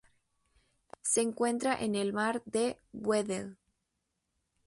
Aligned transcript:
Se 1.03 1.21
encuentra 1.21 1.75
en 1.79 1.93
el 1.93 2.11
Mar 2.11 2.41
de 2.47 2.79
Weddell. 2.91 3.59